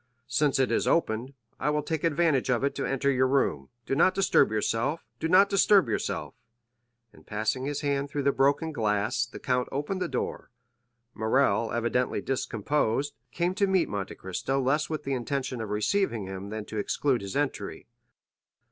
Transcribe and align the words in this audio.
Since 0.25 0.57
it 0.57 0.71
is 0.71 0.87
opened, 0.87 1.35
I 1.59 1.69
will 1.69 1.83
take 1.83 2.03
advantage 2.03 2.49
of 2.49 2.63
it 2.63 2.73
to 2.73 2.87
enter 2.87 3.11
your 3.11 3.27
room; 3.27 3.69
do 3.85 3.93
not 3.93 4.15
disturb 4.15 4.49
yourself—do 4.51 5.27
not 5.29 5.47
disturb 5.47 5.87
yourself!" 5.87 6.33
And 7.13 7.23
passing 7.27 7.65
his 7.65 7.81
hand 7.81 8.09
through 8.09 8.23
the 8.23 8.31
broken 8.31 8.71
glass, 8.71 9.27
the 9.27 9.37
count 9.37 9.69
opened 9.71 10.01
the 10.01 10.07
door. 10.07 10.49
Morrel, 11.13 11.71
evidently 11.71 12.19
discomposed, 12.19 13.13
came 13.31 13.53
to 13.53 13.67
meet 13.67 13.89
Monte 13.89 14.15
Cristo 14.15 14.59
less 14.59 14.89
with 14.89 15.03
the 15.03 15.13
intention 15.13 15.61
of 15.61 15.69
receiving 15.69 16.25
him 16.25 16.49
than 16.49 16.65
to 16.65 16.79
exclude 16.79 17.21
his 17.21 17.35
entry. 17.35 17.85